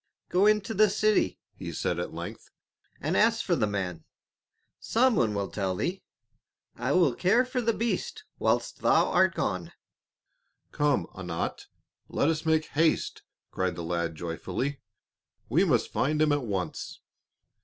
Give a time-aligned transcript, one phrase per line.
[0.29, 2.49] "Go into the city," he said at length,
[2.99, 4.03] "and ask for the man,
[4.79, 6.01] some one will tell thee;
[6.75, 9.73] I will care for the beast whilst thou art gone."
[10.71, 11.67] "Come, Anat,
[12.09, 14.81] let us make haste," cried the lad joyfully.
[15.49, 16.99] "We must find him at once."